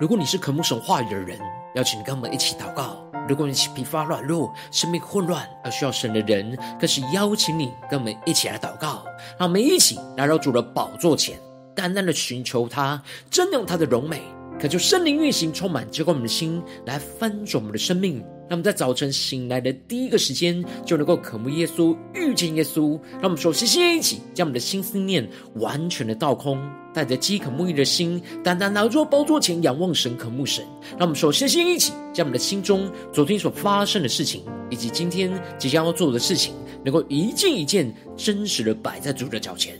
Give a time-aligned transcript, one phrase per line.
[0.00, 1.38] 如果你是渴慕神话语的人，
[1.74, 2.96] 邀请你跟我们一起祷告；
[3.28, 9.04] 如果你是疲乏软弱、生命混乱而需要神的人，更是邀请你跟我们一起来祷告。
[9.38, 11.38] 让我们一起来到主的宝座前，
[11.74, 14.22] 淡淡的寻求他，珍用他的荣美，
[14.58, 18.24] 可求圣灵运行，充满结果我们的心，来翻转我们的生命。
[18.50, 22.98] 让我们在早晨醒来的第一个时间，就能够渴慕耶稣、遇见耶稣。
[23.12, 26.60] 让我们首先先一起将我们的心思念完全的倒空，
[26.92, 30.64] 带着饥渴沐浴的心，单单来到宝座前仰望神、渴慕神。
[30.98, 36.52] 让我们首先先一起将我们的心中昨天所发生的事情，以及今天即将要做的事情，
[36.84, 39.78] 能够一件一件真实的摆在主的脚前。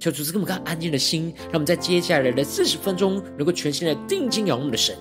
[0.00, 4.96] 求主赐给我们更安静的心，让我们在接下来的四十分钟，能够全心的定睛仰望我们的神。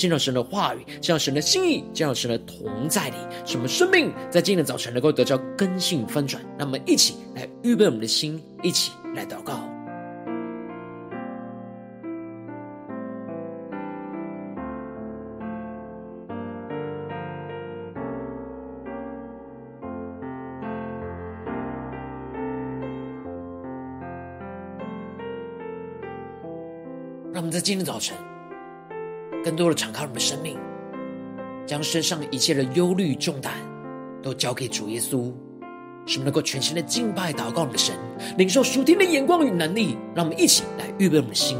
[0.00, 6.42] 见到神的话语，见到神的心意，见到神的同在里，使我们生命在今天的早晨能够得到更新翻转。
[6.58, 9.60] 那么一起来预备我们的心，一起来祷告。
[27.34, 28.29] 让我们在今天早晨。
[29.44, 30.56] 更多的敞开我们的生命，
[31.66, 33.54] 将身上一切的忧虑重担
[34.22, 35.32] 都交给主耶稣，
[36.06, 37.94] 使我们能够全心的敬拜祷告我们的神，
[38.36, 39.96] 领受属天的眼光与能力。
[40.14, 41.56] 让我们一起来预备我们的心。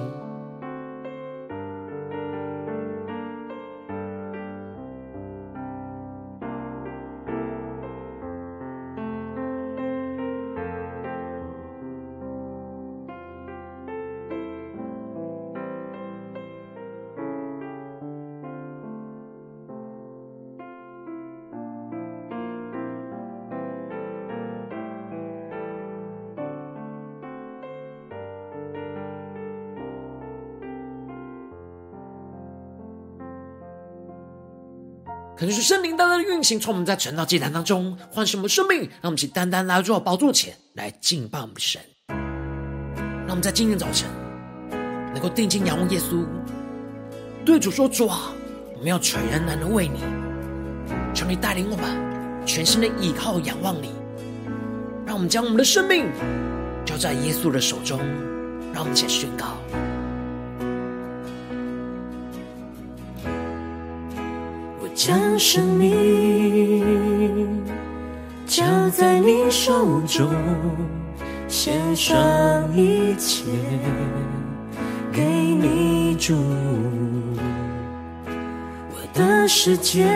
[36.40, 41.78] 运行，从我们在晨祷祭坛当中唤醒我们生命，让我们去单单来到宝座前来敬拜我们的神。
[42.08, 44.08] 让我们在今天早晨
[45.12, 46.24] 能够定睛仰望耶稣，
[47.44, 48.32] 对主说：“主啊，
[48.72, 50.00] 我们要全然的为你，
[51.12, 53.90] 求你带领我们全心的倚靠仰望你。
[55.04, 56.06] 让我们将我们的生命
[56.86, 57.98] 交在耶稣的手中，
[58.72, 59.58] 让我们先宣告。”
[65.10, 67.65] 将生命
[68.47, 70.31] 交在你手中，
[71.48, 72.16] 献上
[72.76, 73.43] 一切
[75.12, 76.37] 给你主。
[78.93, 80.06] 我的世界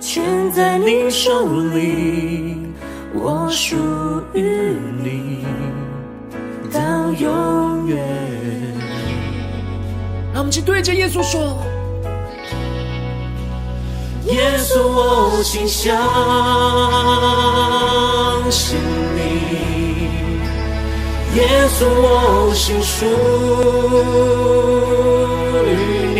[0.00, 2.56] 全在你手里，
[3.14, 3.76] 我属
[4.34, 5.44] 于你
[6.72, 8.04] 到永远。
[10.32, 11.56] 让我们去对着耶稣说。
[14.28, 15.96] 耶稣，我心相
[18.50, 18.78] 信
[19.16, 19.20] 你。
[21.34, 23.06] 耶稣，我心属
[25.64, 25.68] 于
[26.14, 26.18] 你。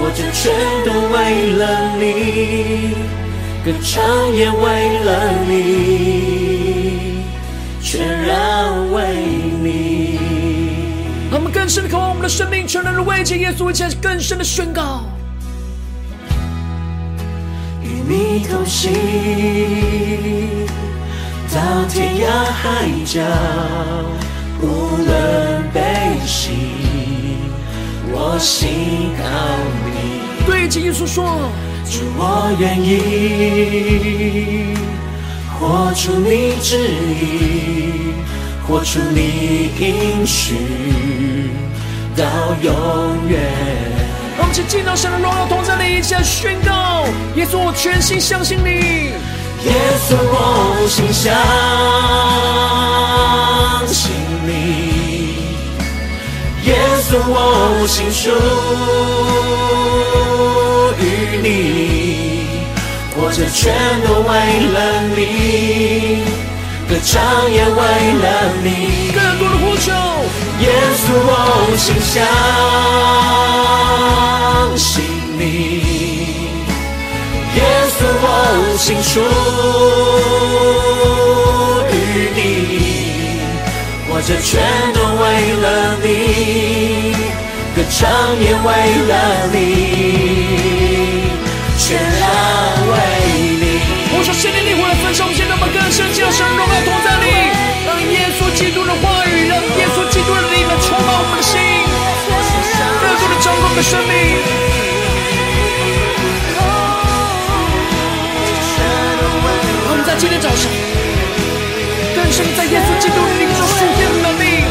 [0.00, 0.42] 我这全
[0.86, 1.16] 都为
[1.52, 1.62] 了
[1.98, 2.02] 你，
[3.62, 3.92] 歌唱
[4.34, 4.64] 也为
[5.04, 5.08] 了
[5.46, 5.50] 你，
[7.82, 7.92] 全
[8.22, 8.96] 然为
[9.62, 9.68] 你。
[11.30, 15.04] 让我们更深的渴望我们的生命，全然的为着耶稣，一起更深的宣告。
[18.08, 18.92] 你同行
[21.54, 23.20] 到天涯海角，
[24.60, 25.80] 无论悲
[26.26, 26.50] 喜，
[28.10, 29.22] 我心靠
[29.86, 29.90] 你。
[30.46, 31.50] 对着耶稣说，
[31.88, 34.74] 主，我愿意
[35.58, 38.12] 活出你旨意，
[38.66, 40.56] 活出你应许
[42.16, 42.24] 到
[42.62, 44.01] 永远。
[44.52, 47.06] 让我们进到神的荣耀同在里，一起来宣告：
[47.36, 49.14] 耶稣，我全心相信你。
[49.64, 49.72] 耶
[50.06, 51.32] 稣，我心相
[53.88, 54.12] 信
[54.46, 54.50] 你。
[56.66, 56.76] 耶
[57.08, 58.30] 稣，我心属
[61.00, 61.02] 于
[61.42, 61.48] 你。
[63.16, 63.72] 我这全
[64.06, 64.30] 都为
[64.74, 64.76] 了
[65.16, 66.24] 你，
[66.92, 67.80] 歌唱也为
[68.20, 68.26] 了
[68.62, 68.68] 你。
[69.14, 69.90] 更多的呼求，
[70.60, 70.68] 耶
[71.00, 71.32] 稣，我
[71.78, 72.22] 心相。
[74.76, 75.02] 信
[75.38, 75.40] 你，
[77.56, 77.58] 耶
[77.96, 78.26] 稣，我
[78.76, 79.14] 心属
[81.94, 81.94] 于
[82.36, 82.38] 你，
[84.10, 84.52] 我这全
[84.92, 85.24] 都为
[85.62, 85.66] 了
[86.02, 86.06] 你，
[87.74, 87.98] 歌唱
[88.38, 88.68] 也为
[89.08, 89.10] 了
[89.50, 89.56] 你，
[91.78, 91.88] 全
[92.20, 92.22] 然
[94.22, 94.24] 你。
[94.24, 97.26] 我说，圣灵灵魂的焚烧，我们现在把更深进入神荣耀同在里，
[97.84, 101.58] 让耶稣基督的话语，让耶稣基督的灵来充满我们的心。
[103.02, 104.14] 更多的生命。
[109.90, 110.70] 我们在今天早上，
[112.14, 114.62] 更深在耶稣基督里领受属天的能力。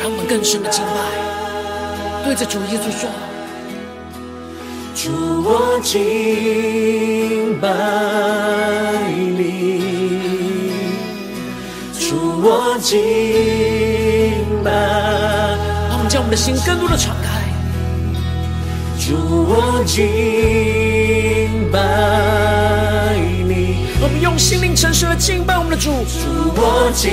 [0.00, 1.31] 让我们更深的敬拜，
[2.34, 3.10] 对着主耶稣说。
[4.94, 5.10] 主，
[5.44, 7.68] 我敬拜
[9.36, 10.72] 你，
[12.00, 12.96] 主，我敬
[14.64, 14.70] 拜。
[15.90, 17.28] 让我们将我们的心更多的敞开。
[18.98, 19.14] 主，
[19.46, 20.00] 我敬
[21.70, 23.14] 拜
[23.46, 23.88] 你。
[24.00, 25.90] 我们用心灵诚实的敬拜我们的主。
[25.90, 27.10] 主，我敬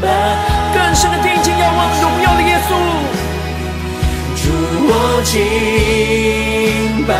[0.00, 0.06] 拜。
[0.72, 3.17] 更深的定睛仰望荣耀的耶稣。
[5.22, 7.14] 敬拜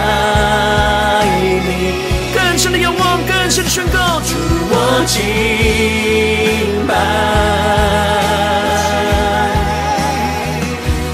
[1.67, 1.93] 你，
[2.35, 4.21] 更深的仰望，更深的宣告。
[4.21, 4.37] 主，
[4.71, 5.21] 我敬
[6.87, 6.95] 拜，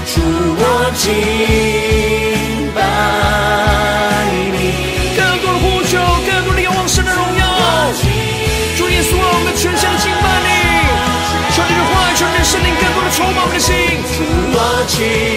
[0.05, 0.21] 主，
[0.57, 0.63] 我
[0.95, 1.03] 敬
[2.75, 2.77] 拜
[4.51, 4.55] 你，
[5.17, 7.43] 更多的呼求，更多的仰望神的荣耀。
[8.77, 10.49] 主耶稣，我们全心的敬拜你，
[11.55, 11.71] 求你。
[11.75, 12.37] 的话语，求你。
[12.37, 13.73] 的圣灵，更多的充满我们的心。
[14.13, 14.23] 主，
[14.53, 14.57] 我
[14.87, 15.34] 敬。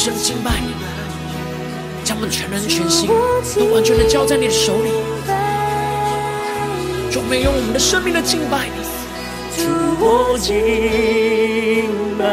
[0.00, 0.72] 深的敬拜你，
[2.02, 3.10] 将我们全人全心
[3.58, 4.88] 都完全的交在你的手里。
[7.12, 8.80] 主，我们用我们的生命的敬拜你。
[9.62, 9.68] 主，
[10.00, 10.56] 我敬
[12.16, 12.24] 拜。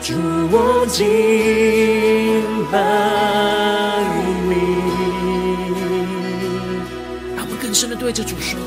[0.00, 0.14] 主，
[0.50, 1.04] 我敬
[2.72, 2.80] 拜
[4.48, 4.52] 你。
[7.36, 8.58] 让我们更深的对着主说：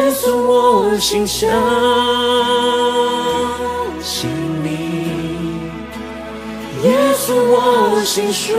[0.00, 1.50] 耶稣，我心相
[4.00, 4.30] 信
[4.64, 4.66] 你。
[6.82, 8.54] 耶稣，我心属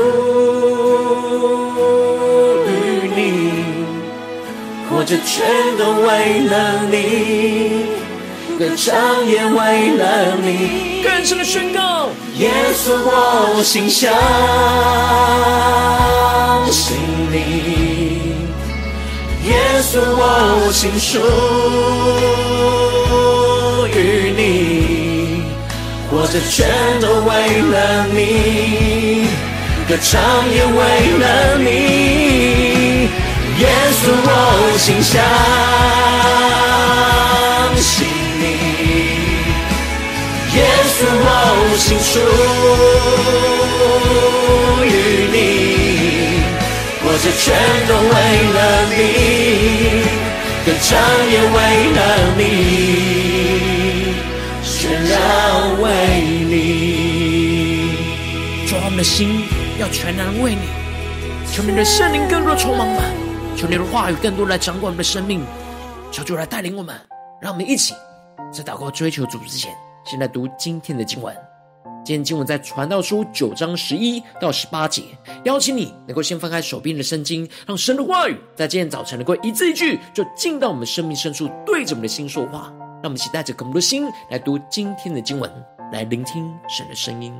[2.67, 2.69] 于
[3.15, 3.19] 你，
[4.87, 5.43] 活着全
[5.79, 6.53] 都为了
[6.91, 7.85] 你，
[8.59, 9.57] 歌唱也为
[9.97, 11.01] 了你。
[11.03, 14.13] 更深的宣告：耶稣，我心相
[16.71, 16.95] 信
[17.31, 18.00] 你。
[19.43, 21.17] 耶稣，我心属
[23.97, 23.99] 于
[24.37, 24.39] 你。
[26.09, 27.29] 活着全都为
[27.71, 29.27] 了你，
[29.87, 30.11] 歌唱
[30.51, 30.77] 也为
[31.17, 31.69] 了你。
[33.59, 33.63] 耶
[33.99, 34.29] 稣，我
[34.77, 35.13] 心相
[37.77, 37.89] 信
[38.39, 38.43] 你。
[40.55, 41.25] 耶稣，我
[41.77, 42.13] 心属。
[47.23, 47.53] 这全
[47.87, 48.09] 都为
[48.51, 48.59] 了
[48.89, 48.99] 你，
[50.65, 50.89] 歌唱
[51.29, 51.55] 也为
[51.93, 51.99] 了
[52.35, 52.41] 你。
[54.63, 55.19] 全然
[55.79, 55.85] 为
[56.49, 56.55] 你，
[58.67, 59.45] 主，我们的心
[59.79, 60.61] 要全然为你。
[61.53, 63.03] 求你的圣灵更多充满吧，
[63.55, 65.45] 求你的话语更多来掌管我们的生命。
[66.11, 66.99] 求主来带领我们，
[67.39, 67.93] 让我们一起
[68.51, 69.71] 在祷告追求主之前，
[70.03, 71.50] 先来读今天的经文。
[72.03, 75.03] 今天经文在传道书九章十一到十八节。
[75.43, 82.73] 邀请你能够先翻开手边的圣经，让神的话语在今天早晨能够一字一句，就进到我们生命深处，对着我们的心说话。
[83.03, 85.51] 让我们一起带着更多的心来读今天的经文，
[85.91, 87.33] 来聆听神的声音。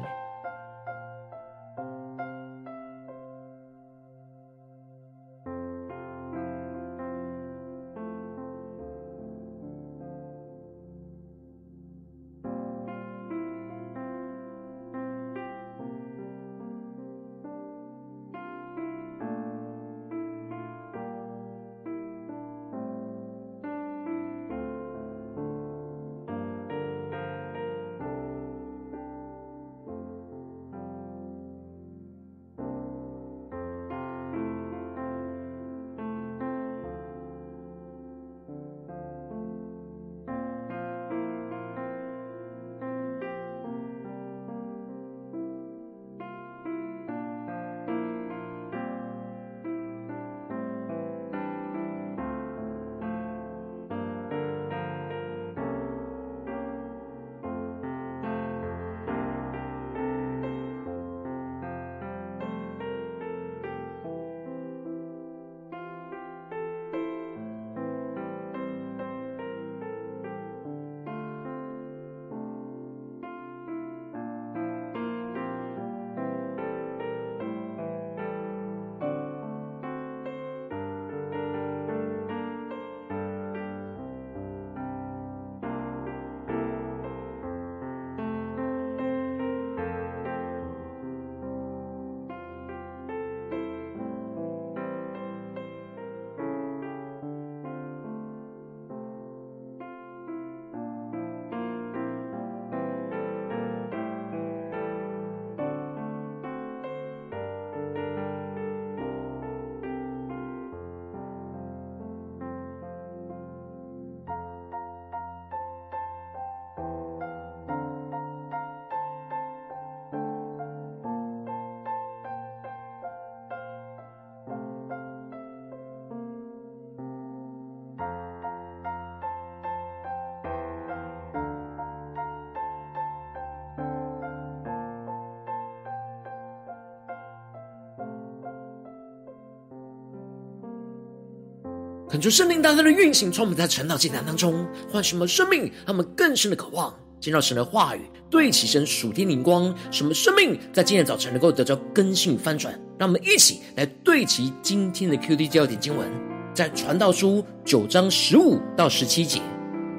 [142.11, 152.77] 恳求圣灵大大的运行，充满在晨祷祭坛当中，唤醒我们生命，他们更深的渴望见到神的话语，对齐神属天灵光，什么生命在今天早晨能够得到更新翻转。
[152.99, 156.05] 让我们一起来对齐今天的 QD 焦点经文，
[156.53, 159.39] 在传道书九章十五到十七节，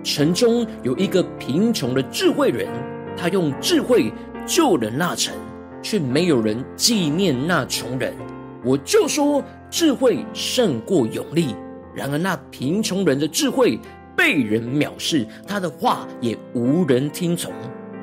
[0.04, 2.69] 城中有一个贫穷的智慧人，
[3.16, 4.12] 他用智慧
[4.47, 5.35] 救了那城，
[5.83, 8.14] 却没有人纪念那穷人。
[8.62, 11.57] 我就说智慧胜过勇力。
[11.95, 13.79] 然而，那贫穷人的智慧
[14.17, 17.53] 被人藐视，他的话也无人听从，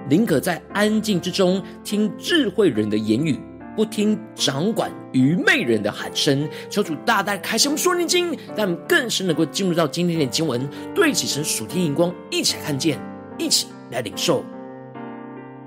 [0.10, 3.40] 宁可在安静之中听智慧人的言语，
[3.76, 6.48] 不听掌管愚昧人的喊声。
[6.70, 13.00] 求主大大开箱说灵经，让我们更深能够进入到今天的经文，对齐神属天荧光，一起来看见，
[13.38, 14.44] 一起来领受。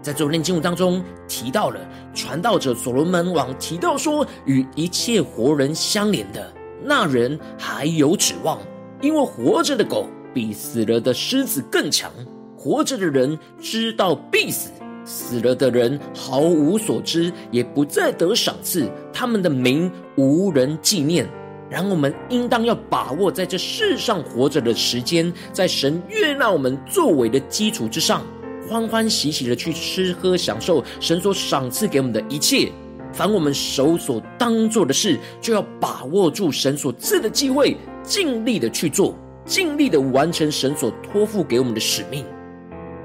[0.00, 1.80] 在昨天经文当中提到了
[2.12, 6.52] 传道者所罗门王提到说，与一切活人相连的。
[6.84, 8.58] 那人还有指望，
[9.00, 12.10] 因为活着的狗比死了的狮子更强。
[12.56, 14.70] 活着的人知道必死，
[15.04, 18.88] 死了的人毫无所知，也不再得赏赐。
[19.12, 21.28] 他们的名无人纪念。
[21.68, 28.24] 然而我们应当要把握在这世上活着的时间，在神悦纳我们作为的基础之上，
[28.68, 32.70] 欢欢喜喜的去吃喝享受神所赏赐给我们的一切。
[33.12, 39.14] 凡我们手所当做的事，就要把握住神所赐的机会，尽力的去做，
[39.44, 42.24] 尽力的完成神所托付给我们的使命。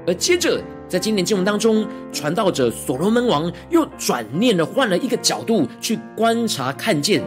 [0.06, 7.22] 而接着，在今年经文当中，传道者所罗门王又转念的换了一个角度去观察，看见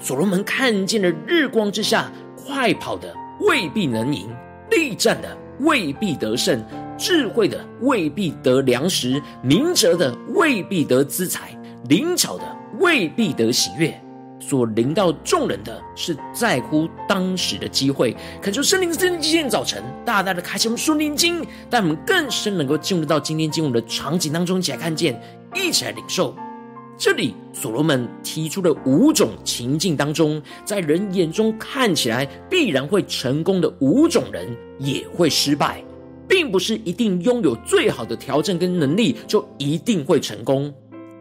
[0.00, 4.28] 所罗门看见了日光之下，快跑的未必能赢，
[4.70, 6.64] 力战的未必得胜，
[6.96, 11.54] 智慧的未必得粮食，明哲的未必得资财。
[11.88, 12.44] 灵巧的
[12.78, 13.92] 未必得喜悦，
[14.38, 18.16] 所临到众人的是在乎当时的机会。
[18.40, 25.20] 恳求圣灵今天早晨大大的开启我们属灵经，但我们更深能够进入到今天经文的场景当中，一起来看见，
[25.56, 26.34] 一起来领受。
[26.96, 34.46] 这里所罗门提出的五种情境当中，在人眼中看起来必然会成功的五种人，
[34.78, 35.82] 也会失败，
[36.28, 40.72] 并不是一定拥有最好的条件跟能力就一定会成功。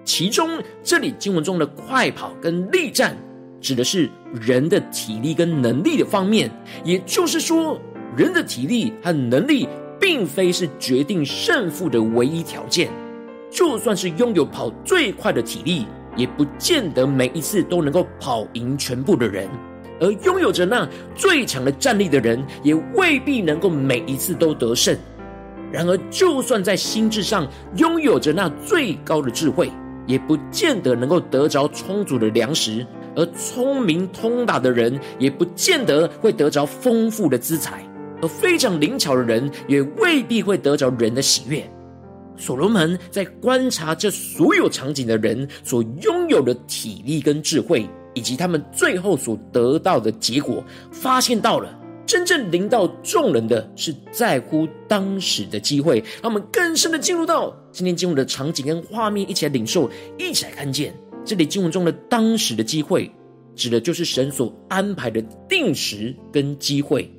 [0.03, 3.15] 其中，这里经文中的快跑跟力战，
[3.59, 6.49] 指的是人的体力跟能力的方面。
[6.83, 7.79] 也就是说，
[8.17, 9.67] 人的体力和能力，
[9.99, 12.89] 并非是决定胜负的唯一条件。
[13.51, 19.47] 就算是拥有跑最快的体力，也不见得每一次都能够跑赢全部的人。
[19.99, 24.97] 而拥有着那最强的战力的人，也未必能够每一次都得胜。
[25.71, 29.71] 然而，就算在心智上拥有着那最高的智慧，
[30.07, 37.85] 也不见得能够得着充足的粮食，而聪明通达的人也不见得会得着丰富的资财，
[38.21, 41.63] 而非常灵巧的人也未必会得着人的喜悦。
[42.37, 51.77] 所罗门在观察这所有场景的人所拥有的体力跟智慧，以及他们最后所得到的结果，发现到了。
[52.11, 59.89] 真正临到众人的是在乎当时的机会，让我们更深的进入到今天经文的场景跟画面，一起来领受，
[60.19, 63.09] 一起来看见这里经文中的当时的机会，
[63.55, 67.09] 指的就是神所安排的定时跟机会。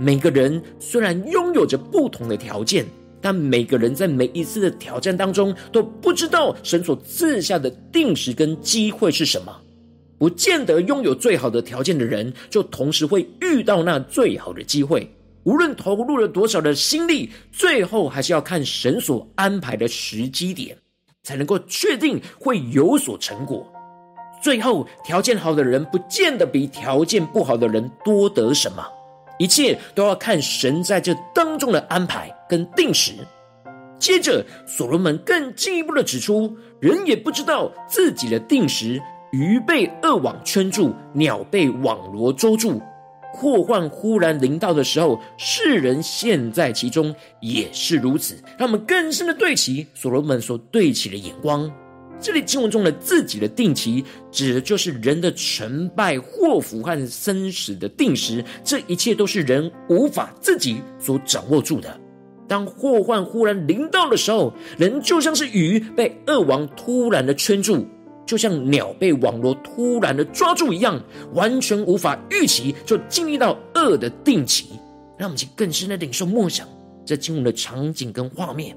[0.00, 2.84] 每个人虽然拥有着不同的条件，
[3.20, 9.56] 但每个人在每一次的挑战当中，都不知道神所赐下的定时跟机会是什么。
[10.18, 15.08] 不见得拥有最好的条件的人，就同时会遇到那最好的机会。
[15.44, 20.76] 无论投入了多少的心力，最后还是要看神所安排的时机点，
[21.22, 23.66] 才能够确定会有所成果。
[24.42, 28.84] 最后，条件好的人不见得比条件不好的人多得什么，
[29.38, 33.12] 一切都要看神在这当中的安排跟定时。
[33.98, 39.00] 接着，所罗门更进一步的指出，人也不知道自己的定时。
[39.30, 42.80] 鱼被恶网圈住，鸟被网罗捉住，
[43.34, 48.36] 祸患忽然临到的时候，世人陷在其中也是如此。
[48.56, 51.70] 让我们更深的对齐所罗门所对齐的眼光。
[52.20, 58.44] 这里经文中的自己的定期，指的就是人的成败、祸福和生死的定时。
[58.64, 62.00] 这一切都是人无法自己所掌握住的。
[62.48, 67.86] 当祸患忽然临到的时候，人就像是鱼被恶网突然的圈住。
[68.28, 74.66] 就像鸟被网罗突然的抓住一样，完全无法预期，就经历到恶的定期，
[75.16, 76.68] 让我们去更深的领受默想
[77.06, 78.76] 这经文的场景跟画面。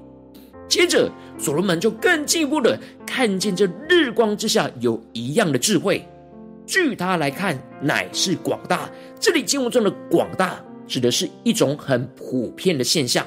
[0.66, 1.06] 接着，
[1.38, 6.02] 所罗门就更进一步的看见这日光之下有一样的智慧，
[6.64, 8.88] 据他来看，乃是广大。
[9.20, 13.26] 这里经文中的广大，指的是一种很普遍的现象，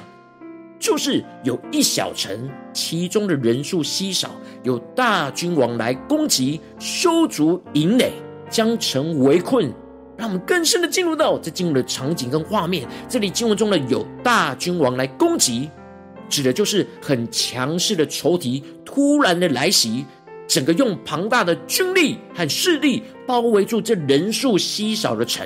[0.78, 4.30] 就是有一小城，其中的人数稀少，
[4.62, 8.12] 有大君王来攻击，修筑营垒，
[8.50, 9.72] 将城围困。
[10.16, 12.88] 让我们更深的进入到这进入的场景跟画面。
[13.08, 15.68] 这里经文中的有大君王来攻击，
[16.28, 20.06] 指的就是很强势的仇敌突然的来袭。
[20.48, 25.44] 整个用庞大的军力和势力包围住这人数稀少的城，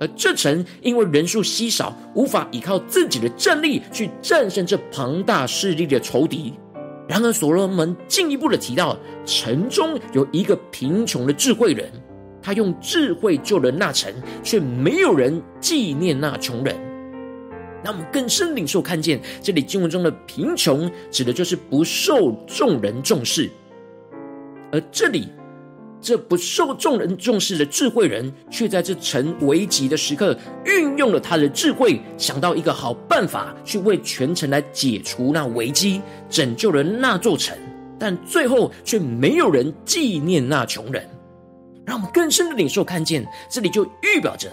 [0.00, 6.54] 而这城因为人数稀少，无法依靠自己的战力去战胜这庞大势力的仇敌。
[7.06, 11.88] 然而，所罗门进一步的提到，城中有一个贫穷的智慧人，
[12.42, 16.74] 他用智慧救了那城，却没有人纪念那穷人。
[17.84, 23.50] 那我们更深领受看见，这里经文中的贫穷，指的就是不受众人重视。
[24.72, 25.28] 而这里，
[26.04, 30.36] 这不受众人重视的智慧人，却在这城危急的时刻，
[30.66, 37.56] 运用了他的智慧，想到一个好办法，去为全城来解除那危机，拯救了那座城。
[37.98, 41.08] 但最后却没有人纪念那穷人。
[41.86, 44.50] 让我们更深的领受看见，这里就预表着，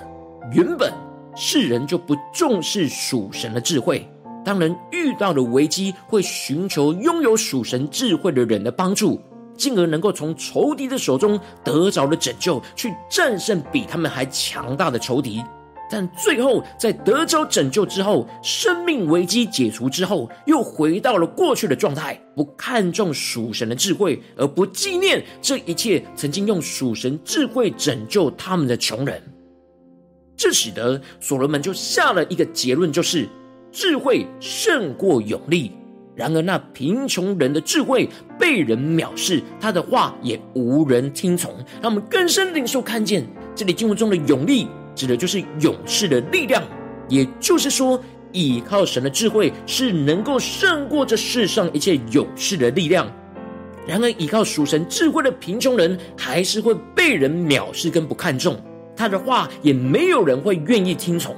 [0.54, 0.94] 原本
[1.36, 4.08] 世人就不重视属神的智慧，
[4.46, 9.22] 当人遇到了危机，会寻求拥有属神智慧的人的帮助。
[9.62, 15.44] 进而能够从仇敌的手中得着了拯救，去战胜比他们还强大的仇敌。
[15.88, 29.22] 但最后在得着拯救之后，生命危机解除之后，又回到了过去的状态，不看重属神的智慧，而不纪念这一切曾经用属神智慧拯救他们的穷人。
[30.36, 33.30] 这使得所罗门就下了一个结论，就是
[33.72, 35.72] 智慧胜过勇力。
[36.14, 41.54] 然而，那贫穷人的智慧被人藐视，他的话也无人听从。
[41.82, 46.62] 让我们更深领受看见，这里经文中的勇力，指的就是勇士的力量。
[47.08, 48.00] 也就是说，
[48.34, 53.10] 倚靠神的智慧是能够胜过这世上一切勇士的力量。
[53.88, 58.62] 然而，倚靠属神智慧的贫穷人，还是会被人藐视跟不看重，
[58.96, 61.36] 他的话也没有人会愿意听从。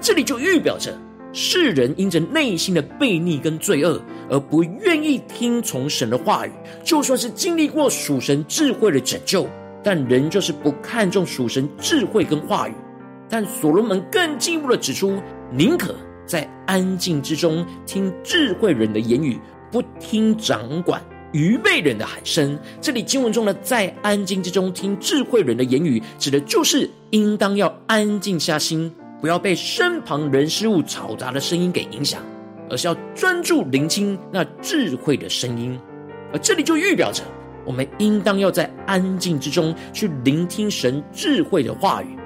[0.00, 0.92] 这里就预表着。
[1.40, 6.50] 世人因着内心的悖逆跟罪恶，而不愿意听从神的话语，
[6.82, 9.48] 就算是经历过属神智慧的拯救，
[9.80, 12.74] 但人就是不看重属神智慧跟话语。
[13.28, 15.22] 但所罗门更进一步的指出，
[15.52, 15.94] 宁可
[16.26, 19.38] 在安静之中听智慧人的言语，
[19.70, 22.58] 不听掌管愚昧人的喊声。
[22.80, 28.92] 这里经文中的在安静之中听智慧人的言语，指的就是应当要安静下心。
[29.20, 32.22] 不要被身旁人事物嘈杂的声音给影响，
[32.70, 35.78] 而是要专注聆听那智慧的声音。
[36.32, 37.22] 而这里就预表着，
[37.64, 42.16] 我们应当要在安静之中去聆听神智慧的话语，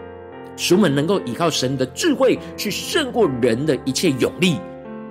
[0.56, 4.56] 使我们能够依靠神的智慧去胜过人的一切勇力。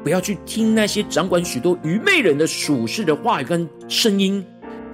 [0.04, 4.44] 不要去听那些掌管许多愚昧人的属世的话语跟声音。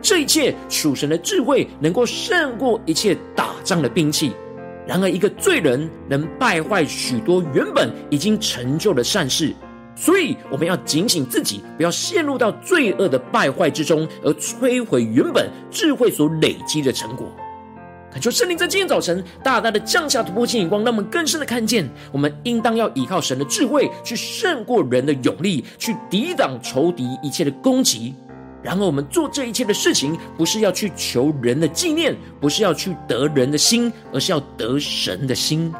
[0.01, 4.31] 这一切属神的智慧能够胜过一切打仗的兵器。
[4.87, 9.53] 然而，一个罪人能败坏许多原本已经成就的善事，
[9.95, 17.29] 所以我们要警醒自己，不要陷入到罪恶的败坏之中，而摧毁原本智慧所累积的成果。
[18.09, 28.15] 恳求圣灵在今天早晨大大的降下突破性眼光，让我们更深的看见，我们应当要依靠神的智慧，去胜过人的勇力，去抵挡仇敌一切的攻击。
[28.63, 35.71] 然而，我们做这一切的事情，不是要去求人的纪念，不是要去得人的心，而是要得神的心。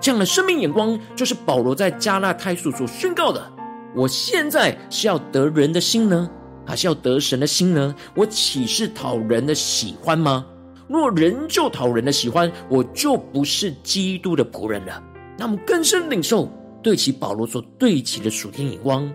[0.00, 3.52] 这样的生命眼光，就是保罗在加拉太书所宣告的：
[3.94, 6.28] 我现在是要得人的心呢，
[6.66, 7.94] 还是要得神的心呢？
[8.16, 10.44] 我岂是讨人的喜欢吗？
[10.88, 15.00] 若人就讨人的喜欢，我就不是基督的仆人了。
[15.38, 16.50] 那我们更深领受
[16.82, 19.10] 对齐保罗所对齐的属天眼光。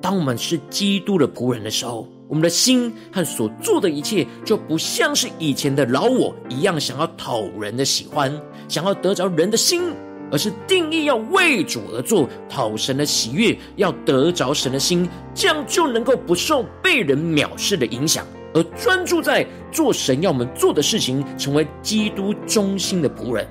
[0.00, 8.32] 当我们是基督的仆人的时候，我们的心和所做的一切，就不像是以前的老我一样，想要讨人的喜欢，
[8.68, 9.92] 想要得着人的心，
[10.30, 23.44] 而是定义要为主而做，讨神的喜悦，要得着神的心，这样就能够不受被人藐视的影响，而专注在做神要我们做的事情，成为基督中心的仆人。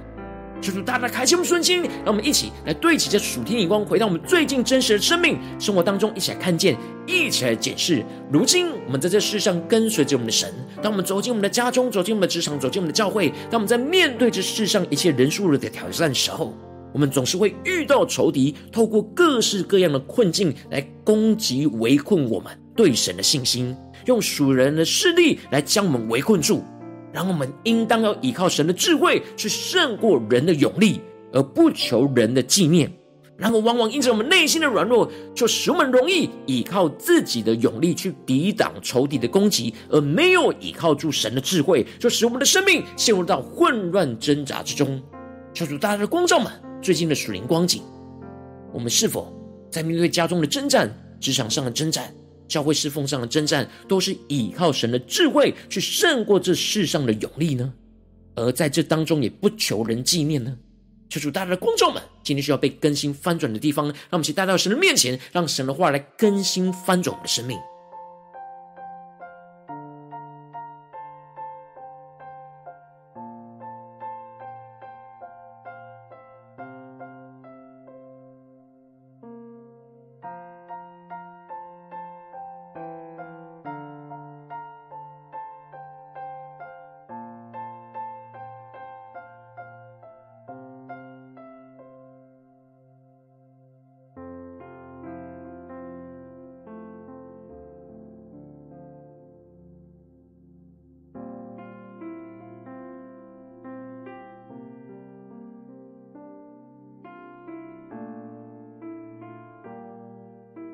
[0.62, 6.76] 求主大大开启我们顺心，让我们一起来对齐这属天眼光，回到我们最近真实的生命生活当中，一起来看见，
[7.08, 8.04] 一起来检视。
[8.32, 16.54] 如今我们在这世上跟随着我们的神，当我们走进我们的家中，走进我们的职场，走进我们的教会，当我们在面对这世上一切人数的挑战时候，
[16.94, 26.64] 我们总是会遇到仇敌，透过各式各样的困境来攻击、围困我们对神的信心，用属人的势力来将我们围困住。
[27.12, 31.02] 然后我们应当要依靠神的智慧，去胜过人的勇力，
[31.34, 32.92] 而不求人的纪念。
[33.36, 45.02] 然后往往因着我们内心的软弱，就使我们容易依靠自己的勇力去抵挡仇敌的攻击，而没有依靠住神的智慧，就使我们的生命陷入到混乱挣扎之中。
[45.54, 47.82] 求主大家的光照们，最近的属灵光景，
[48.74, 49.34] 我们是否
[49.72, 52.14] 在面对家中的征战、职场上的征战、
[52.50, 57.72] 教会侍奉上的征战，都是依靠神的智慧去胜过这世上的勇力呢？
[58.36, 60.58] 而在这当中，也不求人纪念呢？
[61.10, 67.58] 求主大家的观众们，今天需要被更新翻转的地方，让我们一起带到神的面前，让神的话来更新翻转我们的生命。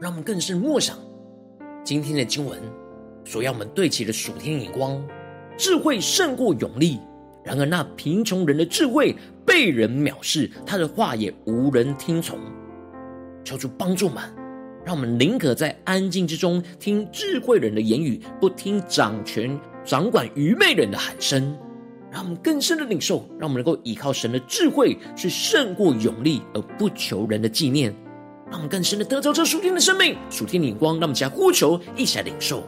[0.02, 0.98] 让我们更深默想
[1.84, 2.60] 今天的经文，
[3.24, 5.02] 所要我们对齐的属天眼光，
[5.58, 7.00] 智慧胜过勇力。
[7.44, 12.40] 然而那贫穷人的智慧被人藐视，他的话也无人听从。
[13.44, 14.24] 求主帮助们，
[14.84, 21.56] 让我们宁可在安静之中听智慧人的言语，不听掌权掌管愚昧人的喊声。
[22.12, 27.96] 让我们更深的领受，让我们能够依靠神的智慧去胜过勇力，而不求人的纪念。
[28.50, 32.64] 让我们更深的得着这属天的生命，属天的光，让我们加呼求，一起来领受。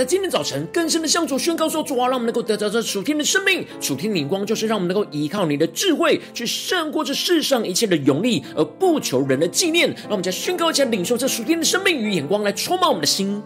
[0.00, 9.90] 在今天早晨更深的向主宣告说：主啊，让我们能够得着这属天的生命，属天的眼光，就是让我们能够依靠你的智慧，去胜过这世上一切的勇力，而不求人的纪念。
[9.90, 13.42] 让我们再宣告一下，领受这属天的生命与眼光，来充满我们的心。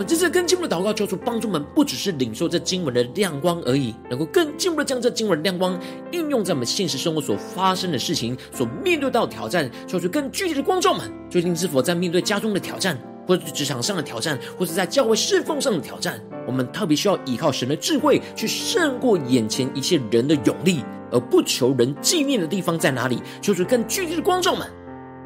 [0.00, 5.78] 们这次更进一步的祷告，求主帮助我们，不只是领受这经文的亮光而已，能够更进一步的将这经文的亮光
[6.10, 9.70] 应用在我们现实生活所发生的事情、所面对到的挑战。
[9.86, 16.18] 求主更具体的光照们，最近是否在面对家中的挑战，或者职场上的挑战，或者在教会侍奉上的挑战？
[16.46, 20.82] 我们特别需要依靠神的智慧，去胜过眼前一切人的勇力，
[21.12, 23.22] 而不求人纪念的地方在哪里？
[23.42, 24.66] 求主更具体的光照们。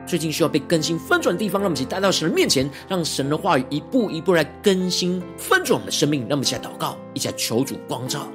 [0.07, 6.21] 最近需要被更新翻转的地方，让我们一起带到神的面前，让神的话语一步一步来更新翻转我们的生命。
[6.23, 8.29] 让我们一起来祷告，一起来求主光照。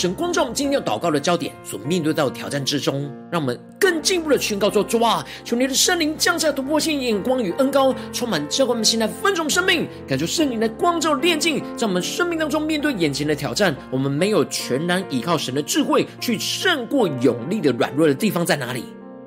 [0.00, 18.84] 神光照今天要祷告的焦点所面对到的挑战之中，让我们更进一步的宣告说：主啊，求你的圣灵降下突破性眼光与恩膏，充满教会我们现在分众生命，感受圣灵的光照炼净，在我们生命当中面对眼前的挑战，我们没有全然依靠神的智慧去胜过勇力的软弱的地方在哪里？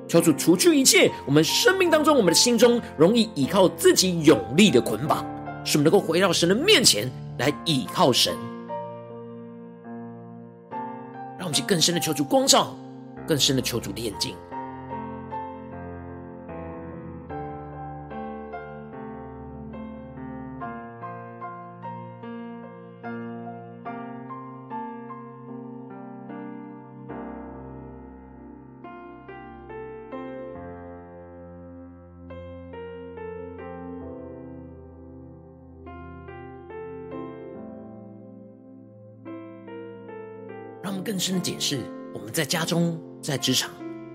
[0.08, 5.24] 求主除去一切我们生命当中我们的心中容易依靠自己勇力的捆绑，
[5.64, 7.08] 使我们能够回到神的面前
[7.38, 8.34] 来依靠神。
[11.44, 12.74] 让我们去更深的求主光照，
[13.28, 14.34] 更深的求主炼净。
[41.04, 41.80] 更深的解释，
[42.14, 43.70] 我们在家中、在职场、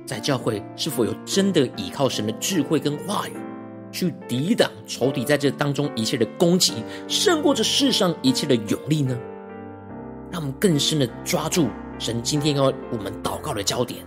[0.07, 3.33] 在教会，是否有真的依靠神的智慧跟话语，
[3.93, 6.75] 去抵挡仇敌在这当中一切的攻击，
[7.07, 9.17] 胜过这世上一切的勇力呢？
[10.31, 14.05] 让我们更深的抓住神今天要我们祷告的焦点。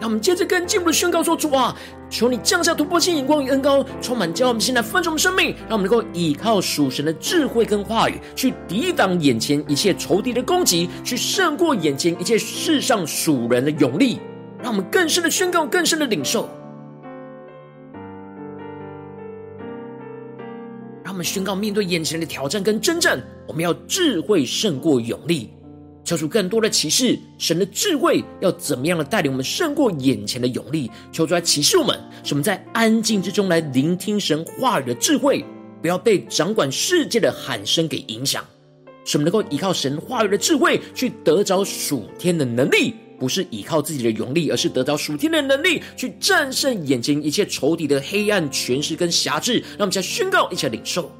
[0.00, 1.76] 让我们接着更进一步的宣告说：主啊，
[2.08, 14.18] 求你降下突破性眼光与恩膏，充满教我们现在丰盛的生命，让我们能够依靠属神的智慧跟话语，去抵挡眼前一切仇敌的攻击，去胜过眼前一切世上属人的勇力。
[14.62, 16.48] 让我们更深的宣告，更深的领受。
[21.04, 25.50] 让我们宣告，面对眼前的挑战跟征战，我们要智慧胜过勇力。
[26.02, 30.90] 求主更多的启示，神的智慧要怎么样的带领我们胜过眼前的勇力？
[31.12, 35.44] 求主来启示我们，使我们在安静之中来聆听神话语的智慧，
[35.80, 38.44] 不要被掌管世界的喊声给影响。
[39.04, 49.58] 使我们能够依靠神话语的智慧，去得着属天的能力，不是依靠自己的勇力，而是得着属天的能力，去战胜眼前一切仇敌的黑暗权势跟辖制。
[49.60, 51.10] 让我们再宣告，一起来领受。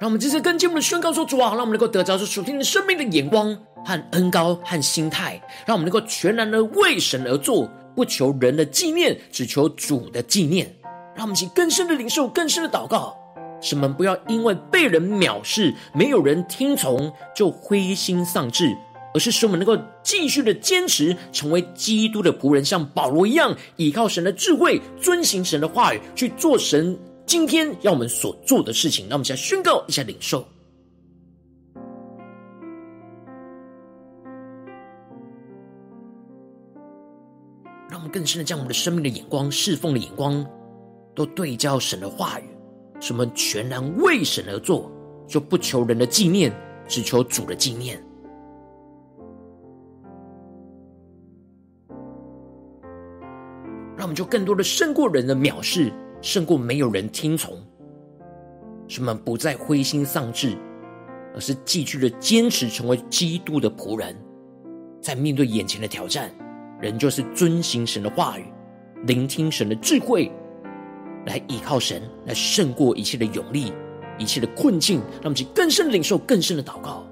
[0.00, 10.72] 让我们这次更进一步的宣告说：主啊，让我们能够得着这属天的生命的眼光和恩膏和心态，让我们能够全然的为神而做，不求人的纪念，只求主的纪念。
[11.16, 13.16] 让我们起更深的领受，更深的祷告，
[13.60, 18.76] 使我们不要因为被人藐视，没有人听从，就灰心丧志，
[19.12, 26.96] 而是使我们能够继续的坚持，成为基督的仆人，像保罗一样，依靠神的智慧，遵行神的话语，去做神。
[27.28, 30.42] 今天要我们所做的事情，让我们先宣告一下领受，
[37.90, 40.42] 让我们更深的将我们的生命的眼光、侍奉的眼光，
[41.14, 42.44] 都对焦神的话语，
[42.98, 44.90] 使我们全然为神而做，
[45.26, 46.50] 就不求人的纪念，
[46.88, 48.02] 只求主的纪念。
[53.94, 55.92] 让我们就更多的胜过人的藐视。
[56.20, 57.56] 胜过没有人听从，
[58.88, 60.56] 使我们不再灰心丧志，
[61.34, 64.16] 而是继续的坚持成为基督的仆人。
[65.00, 66.30] 在面对眼前的挑战，
[66.80, 68.44] 仍旧是遵行神的话语，
[69.06, 70.30] 聆听神的智慧，
[71.26, 73.72] 来依靠神，来胜过一切的勇力，
[74.18, 74.98] 一切的困境。
[74.98, 77.06] 让我们去更深的领受，更深的祷告。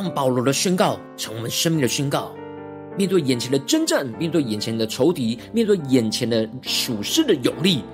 [0.00, 2.32] 让保罗的宣告成我们生命的宣告。
[2.96, 7.84] 面对眼前的征战，面对眼前的仇敌，面对眼前的属世的勇力，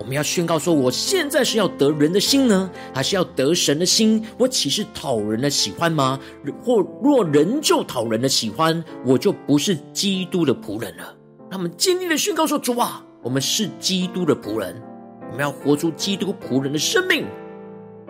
[0.00, 4.24] 我们要宣告说：我现在是要得人的心呢，还是要得神的心？
[4.36, 6.18] 我岂是讨人的喜欢吗？
[6.64, 11.14] 或若仍旧讨人的喜欢，我就不是基督的仆人了。
[11.48, 14.82] 让我们坚定的宣告说：主啊，我们是基督的仆人，
[15.30, 17.24] 我们要活出基督仆人的生命、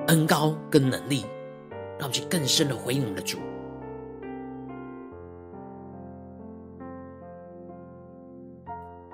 [0.06, 1.22] 恩高跟能力。
[1.98, 3.38] 让我们去更深的回应我们的主。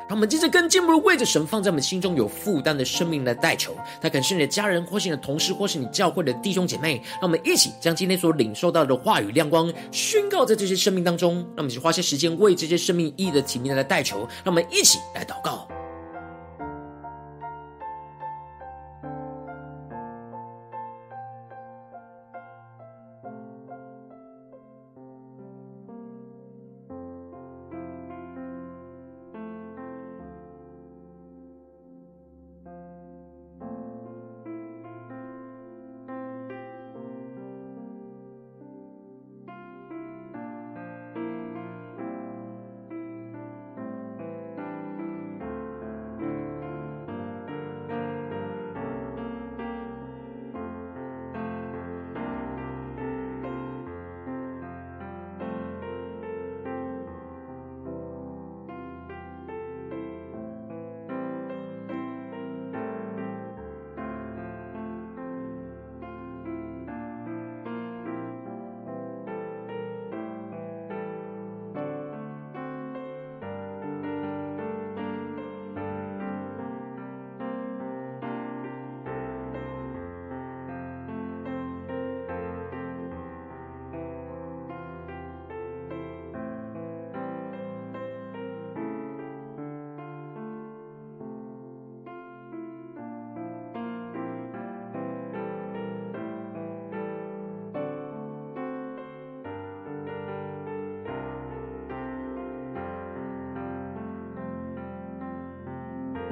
[0.09, 3.75] 让我们接着更进一步的为着神放在我们心中有负担的生命来代求。
[3.99, 7.01] 他可能是你的家人，或是你的同事，或是你教会的弟兄姐妹。
[7.13, 11.37] 让我们一起将今天所领受到的话语亮光宣告在这些生命当中。
[11.37, 14.29] 让我们去花些时间为这些生命意义的体面来代求。
[14.45, 15.67] 让我们一起来祷告。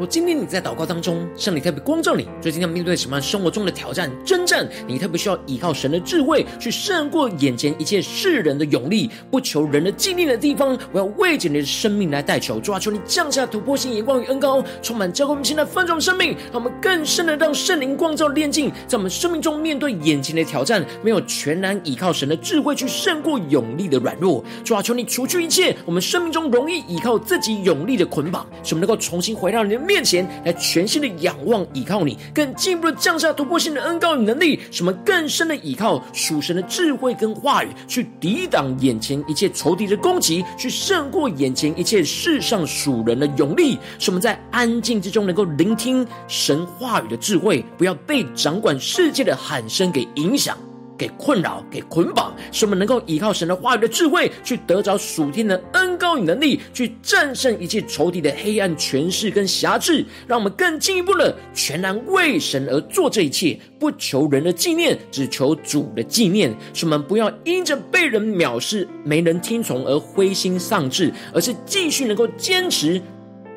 [0.00, 4.66] 我今天你在祷告当中，圣灵特别光照你，最近要面对什么生活中的挑战、征战？
[4.86, 10.70] 你特别需要依靠神的智慧，去胜过眼前一切世人的勇力，不求人的纪念的地方。
[10.90, 24.42] 我要为着你的生命来代求，主啊，求你降下突破性眼光与恩膏，充满教会我们现在丰盛生命，让我们更深的让圣灵光照炼净，在我们生命中面对眼前的挑战，没有全然依靠神的智慧去胜过勇力的软弱。
[24.64, 50.57] 主啊，求你除去一切我们生命中容易依靠自己勇力的捆绑，使我们能够重新回到你面前来全心的仰望倚靠你，更进一步的降下突破性的恩膏与能力，什么更深的倚靠属神的智慧跟话语，去抵挡眼前一切仇敌的攻击，去胜过眼前一切世上属人的勇力，使我们在安静之中能够聆听神话语的智慧，不要被掌管世界的喊声给影响。
[51.00, 66.54] 给困扰，给捆绑，使我们能够依靠神的话语的智慧，去得着属天的恩膏与能力，去战胜一切仇敌的黑暗权势跟辖制，让我们更进一步的全然为神而做这一切，不求人的纪念，只求主的纪念。
[66.74, 73.00] 使我们不要因着被人藐视、没人听从而灰心丧志，而是继续能够坚持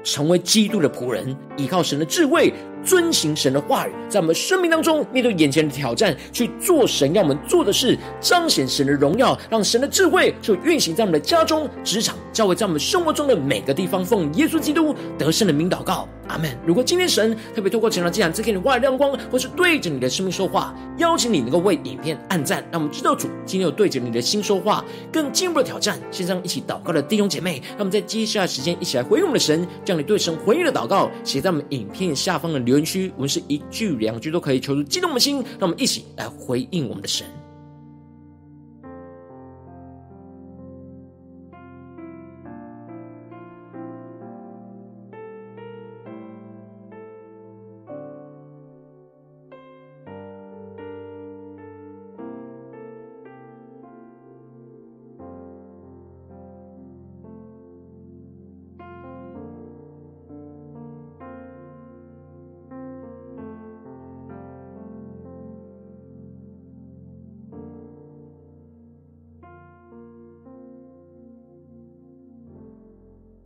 [0.01, 2.53] 成为基督的仆人，依靠神的智慧。
[2.85, 14.03] 遵行神的话语，在我们生命当中面对眼前的挑战，去做神要我们做的事，彰显神的荣耀，让神的智慧就运行在我们的家中、职场、教会，在我们生活中的每个地方。
[14.03, 16.51] 奉耶稣基督得胜的名祷告，阿门。
[16.65, 25.97] 如果今天神特别透过成长祭坛赐给你话语亮光，或是对着你的生命说话，邀请你能够为影片按赞，让我们知道主今天有对着你的心说话，更进一步的挑战。
[26.11, 32.72] 线上一起祷告的弟兄姐妹，让我们在接下来时间一起来回应我们的神，将你对神回应的祷告写在我们影片下方的留。
[32.73, 37.27] 留言区，我们是一句两句都可以，求出激动的心，让我们一起来回应我们的神。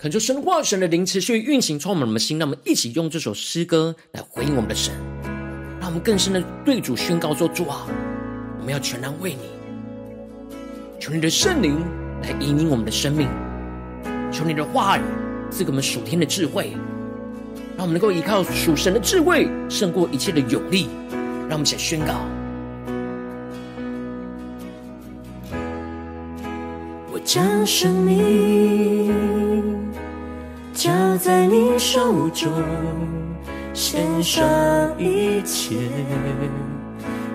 [0.08, 2.40] 恳求神话神的灵持续运行，充满我们的心。
[2.40, 4.96] 让我们一起用这首诗歌来回应我们的神，
[5.82, 7.86] 让我们更深的对主宣告说：主啊，
[8.58, 9.50] 我们要全然为你。
[10.98, 11.84] 求你的圣灵
[12.24, 13.28] 来引领我们的生命，
[14.32, 15.02] 求你的话语
[15.52, 16.72] 赐给我们属天的智慧，
[17.76, 20.88] 让我们能够依靠属神的智慧胜过一切的勇力。
[21.50, 22.14] 让我们一起来宣告：
[27.12, 29.77] 我将生命。
[30.78, 32.54] 交在你手中，
[33.74, 34.48] 献上
[35.00, 35.76] 一切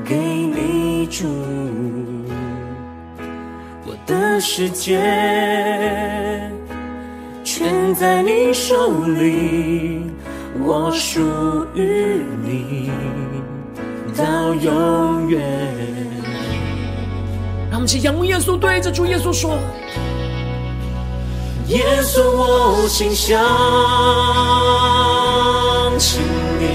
[0.04, 1.26] 给你主。
[3.84, 5.00] 我的世界
[7.42, 10.02] 全在你手里，
[10.60, 11.20] 我属
[11.74, 12.92] 于你
[14.16, 15.42] 到永远。
[17.68, 19.58] 让我们一起仰望耶稣，对着主耶稣说：
[21.68, 23.38] 耶稣，我心相
[25.98, 26.20] 信
[26.58, 26.66] 你；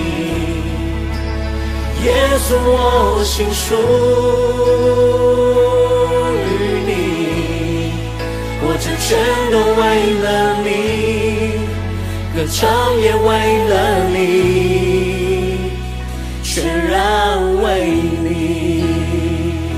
[2.04, 3.76] 耶稣，我心属
[6.34, 6.48] 于
[6.88, 6.90] 你。
[8.64, 9.08] 我这全
[9.52, 9.84] 都为
[10.24, 10.26] 了
[10.64, 10.68] 你，
[12.34, 12.58] 歌唱
[13.00, 13.28] 也为
[13.68, 13.74] 了
[14.10, 14.16] 你，
[16.44, 16.48] 全
[16.88, 16.98] 然
[17.62, 17.66] 为
[18.24, 18.26] 你。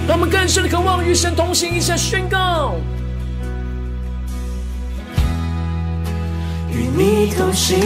[0.07, 2.75] 让我们更深的渴望与神同行，一起宣告。
[6.99, 7.79] 你同行，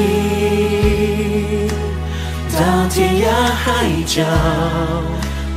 [2.52, 4.24] 到天涯海角，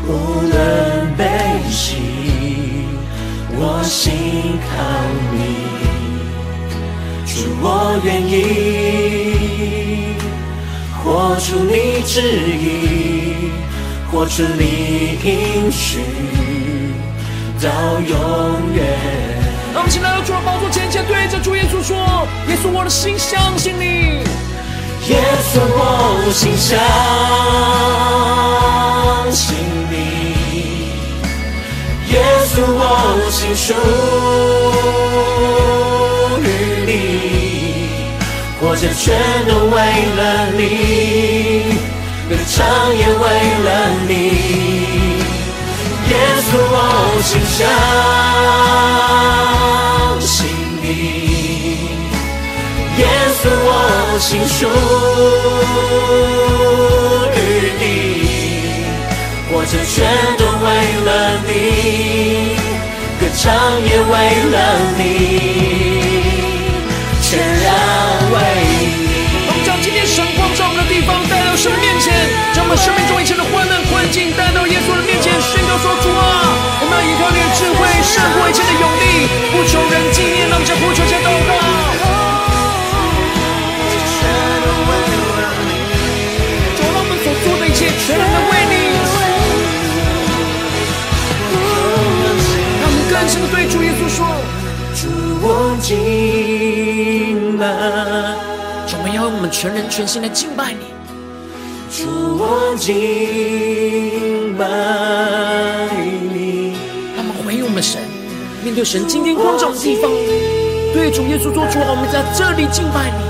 [0.07, 0.11] 无
[0.43, 1.25] 论悲
[1.71, 1.97] 喜，
[3.53, 4.13] 我心
[4.61, 4.69] 靠
[5.33, 5.35] 你。
[7.25, 8.35] 主，我愿意
[11.03, 12.21] 活出你旨
[12.61, 13.49] 意，
[14.13, 16.01] 活出你应许，
[17.59, 18.15] 到永
[18.75, 18.85] 远。
[21.07, 21.97] 对着主耶稣说
[22.49, 24.25] ：“耶稣，我的心相信你。
[25.09, 26.77] 耶稣，我心相
[29.33, 29.57] 信
[29.91, 29.95] 你。
[32.13, 32.15] 耶
[32.51, 32.81] 稣，我
[33.31, 33.73] 心属
[36.43, 36.45] 于
[36.87, 36.91] 你。
[38.61, 39.05] 活着全
[39.47, 39.77] 都为
[40.17, 40.21] 了
[40.53, 40.61] 你，
[42.29, 42.57] 歌唱
[42.97, 43.25] 也为
[43.65, 43.69] 了
[44.09, 44.13] 你。
[46.09, 46.75] 耶稣，我
[47.23, 47.59] 心相。
[52.99, 53.05] 耶
[53.39, 54.61] 稣我心属
[57.37, 57.39] 于
[57.79, 57.83] 你，
[59.51, 59.95] 活着全
[60.39, 60.67] 都为
[61.05, 61.09] 了
[61.47, 61.51] 你，
[63.21, 63.45] 歌唱
[63.83, 64.13] 也为
[64.53, 64.57] 了
[64.97, 65.01] 你，
[67.21, 67.67] 全然
[68.33, 68.35] 为
[68.65, 69.11] 你。
[69.49, 72.15] 我们将今天神光照我们的地方带到神面前，
[72.55, 74.96] 将我们生命中一切的患难困境带到耶稣，
[75.47, 76.23] 宣告说：主啊，
[76.83, 81.55] 我们要依靠你的智慧，胜过一切的勇力，不求人纪念，让我们将呼求先祷告。
[88.07, 88.73] 全然的为你，
[92.81, 94.19] 让我们更深的对主耶稣说：
[94.95, 95.03] 主，
[95.43, 95.45] 我
[95.83, 97.63] 敬拜。
[98.97, 100.86] 我们要用我们全人全心来敬拜你。
[101.97, 102.05] 主，
[102.37, 102.93] 我敬
[104.59, 104.67] 拜
[106.31, 106.77] 你。
[107.17, 108.03] 让我们回应我们神，
[108.63, 110.11] 面对神今天光照的地方，
[110.93, 113.25] 对主耶稣说出：我们在这里敬拜你。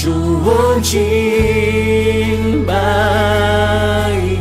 [0.00, 0.12] 主，
[0.46, 2.72] 我敬拜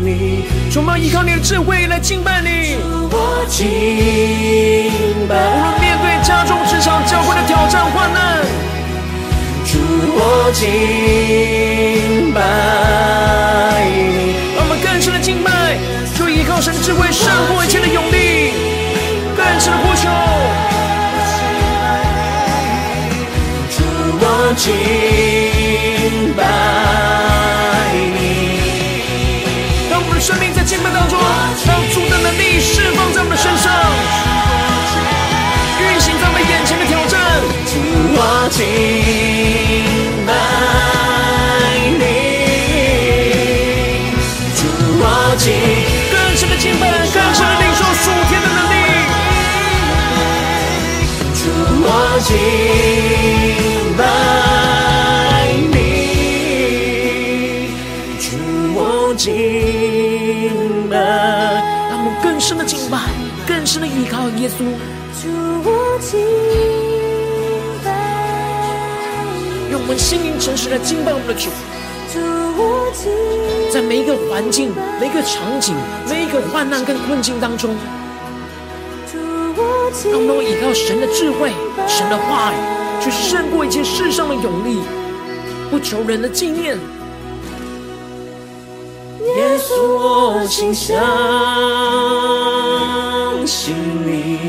[0.05, 0.45] 你。
[0.69, 2.75] 主，我依靠你的智慧来敬拜你。
[2.75, 3.65] 主，我敬
[5.27, 5.33] 拜。
[5.33, 8.45] 无论面对家中、职场、教会的挑战、患难，主，
[10.19, 12.41] 我敬拜
[13.85, 14.33] 你。
[14.55, 15.77] 让我们更深的敬拜，
[16.17, 18.51] 就依靠神的智慧胜过一切的勇力，
[19.35, 20.09] 更深的呼求。
[23.69, 23.83] 主，
[24.19, 24.65] 我敬。
[26.35, 26.43] 拜
[28.13, 28.19] 你，
[29.89, 31.17] 让我们的生命在敬拜当中，
[31.65, 33.73] 让主的能力释放在我们的身上，
[35.81, 37.19] 运行在我们眼前的挑战。
[37.65, 37.73] 主，
[38.13, 38.96] 我敬
[62.55, 62.97] 我敬拜。
[63.69, 64.63] 真的依靠耶稣，
[69.69, 71.49] 用我们心灵诚实来敬拜我们的主。
[73.73, 75.75] 在每一个环境、每一个场景、
[76.09, 77.75] 每一个患难跟困境当中，
[80.05, 81.51] 让我们能够依靠神的智慧、
[81.87, 82.55] 神的话语，
[83.03, 84.79] 去胜过一切世上的勇力，
[85.71, 86.77] 不求人的纪念。
[89.35, 90.97] 耶稣，我心相。
[93.45, 93.73] 信
[94.05, 94.39] 你，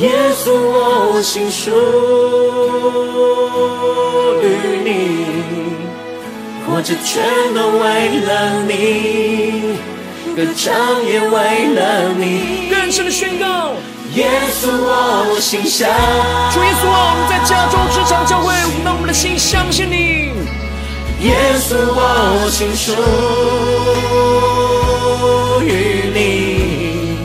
[0.00, 1.70] 耶稣，我心属
[4.40, 4.46] 于
[4.84, 4.88] 你，
[6.64, 7.22] 活着全
[7.54, 9.78] 都为了你，
[10.38, 10.72] 歌唱
[11.04, 12.70] 也为了你。
[12.70, 13.72] 更深的宣告，
[14.14, 15.90] 耶稣，我心相。
[16.54, 20.30] 主耶稣啊，我们在家中、职场、教会，让我们的心相信你。
[21.26, 22.92] 耶稣，我心属
[25.66, 27.18] 于你。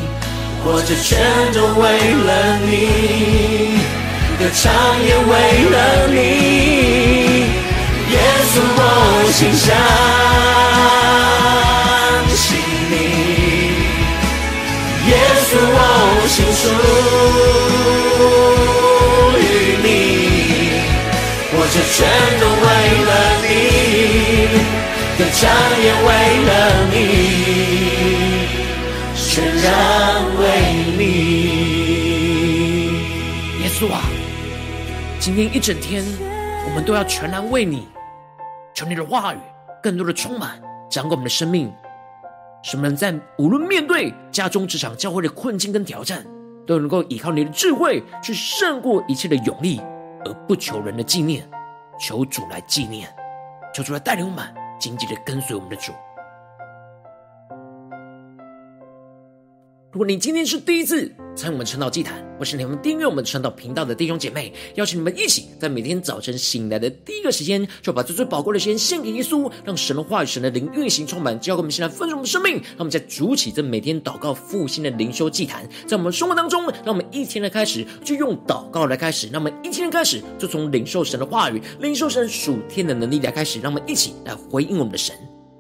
[0.66, 1.22] 活着全
[1.54, 1.84] 都为
[2.26, 3.78] 了你，
[4.40, 4.74] 歌唱
[5.06, 5.32] 也为
[5.70, 6.18] 了你，
[8.10, 8.18] 耶
[8.50, 8.82] 稣我
[9.32, 9.78] 心相
[15.54, 15.78] 耶稣我
[16.28, 16.66] 心属
[19.38, 19.40] 于
[19.84, 19.86] 你，
[21.54, 21.96] 我这全
[22.40, 22.66] 都为
[23.06, 23.12] 了
[23.44, 23.46] 你，
[25.16, 25.42] 歌唱
[25.80, 26.10] 也为
[26.48, 26.52] 了
[26.90, 26.96] 你，
[29.16, 29.22] 全
[29.62, 29.66] 然
[30.40, 30.42] 为
[30.98, 31.00] 你，
[33.62, 33.96] 耶稣啊。
[35.20, 36.04] 今天一整天，
[36.66, 37.88] 我们都要全然为你，
[38.74, 39.38] 求你的话语
[39.84, 41.72] 更多的充满，掌管我们的生命，
[42.64, 46.26] 什么人在无论面对家中、职场、教会的困境跟挑战，
[46.66, 49.82] 都能够依靠你的智慧去胜过一切的勇力，
[50.24, 51.46] 而不求人的纪念，
[52.00, 53.14] 求主来纪念，
[53.76, 54.48] 求主来带领我们
[54.80, 55.92] 紧紧的跟随我们的主。
[59.94, 72.54] 如果你今天是第一次参与我们晨祷祭坛，或是你们订阅我们晨祷频道的弟兄姐妹，邀请你们一起在每天早晨醒来的第一个时间，就把最最宝贵的时间献给耶稣，让神的话语、神的灵运行充满，交给我们现在丰盛的生命。
[72.54, 85.16] 让我们在主起这每天祷告复兴的灵修祭坛，在我们生活当中，让我们一天的开始就用祷告来开始，让我们一天的开始就从领受神的话语、领受神属天的能力来开始，让我们一起来回应我们的神。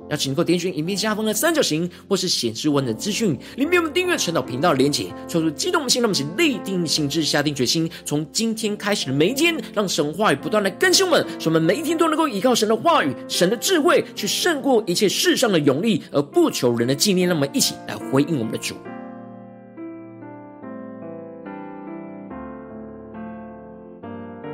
[0.09, 5.07] 要请能够点选影片下方的三角形，或是显示文的资讯，里面有我们订阅陈导频道的连结。
[5.27, 17.27] 抽出激动的心，让我们一起立定心志，下定决心，从今天开始的每一天，让神话语不断来更新我们，使我们每一天都能够依靠神的话语、神的智慧，去胜过一切世上的勇力，而不求人的纪念。
[17.27, 18.75] 让我们一起来回应我们的主。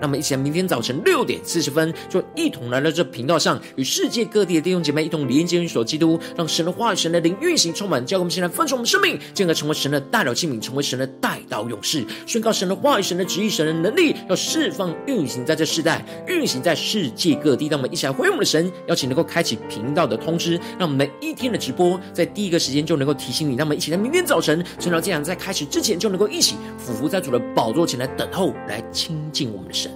[0.00, 17.68] 那么，一起来，明天早晨六点四十分，就一同来到这频道上，与世界各地的弟兄姐妹一同连接、运所基督，让神的话语、神的灵运行充满，叫我们现在分盛我们生命，进而成为神的代祷器皿，成为神的代祷勇士，宣告神的话语、神的旨意、神的能力，要释放运行在这世代，运行在世界各地。
[17.68, 23.54] 让我们一起来回应我们的神，邀请能够开启频道的通知，让我们每一天的直播在第一个时间就能够提醒你。
[23.54, 29.89] 让我们一起在明天早晨，晨祷祭坛在开始之前，就能够一起俯伏在主的宝座前来等候，来亲近我们的神。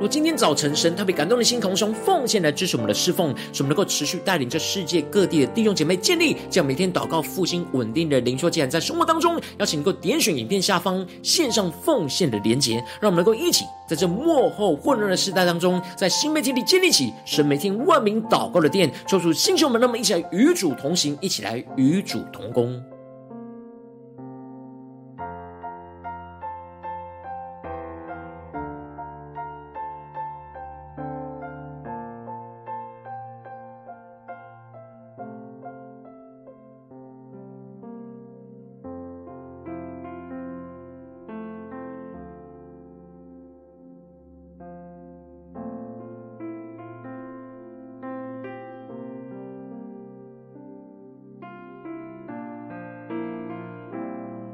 [0.00, 22.82] 如今天早晨神特别感动的心，同时用奉献来支持我们的侍奉，使我们能够持续带领这世界各地的弟兄姐妹建立这样每天祷告复兴稳定的灵修既然，在生活当中，邀请能够点选影片下方线上奉献的连结，让我们能够一起在这幕后混乱的时代当中，在新媒体里建立起神每天万名祷告的殿，求主星球们，让我们一起来与主同行，一起来与主同工。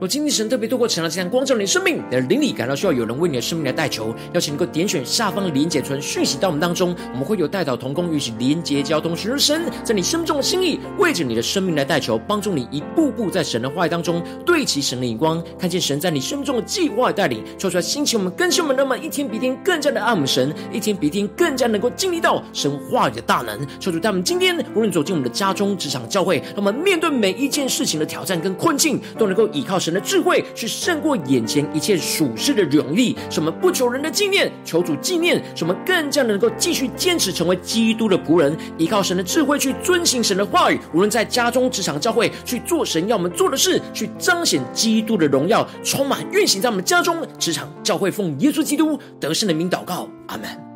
[0.07, 23.59] 我今天神特别透过成了这样光照你的生命，你的灵里感到需要有人为你的生命来代求，邀请能够点选下方的连结传讯息到我们当中，我们会有代祷同工与其连结交通，寻求神在你生命中的心意，为着你的生命来代求，帮助你一步步在神的话语当中对齐神的眼光，看见神在你生命中的计划带领，说出来兴起我们更新我们，那么一天比一天更加的爱我们神，一天比一天更加能够经历到神话语的大能。
[23.81, 40.79] 求主带我们今天无论走进我们的家中、职场、教会，那么面对每一件事情的挑战跟困境，都能够依靠神的智慧去胜过眼前一切属世的勇力，使我们不求人的纪念，求主纪念，使我们更加能够继续坚持成为基督的仆人，依靠神的智慧去遵行神的话语。
[40.93, 50.76] 无论在家中、职场、教会，去做神要我们做的事，去彰显基督的荣耀，充满运行在我们家中、职场、教会，奉耶稣基督得胜的名祷告，阿门。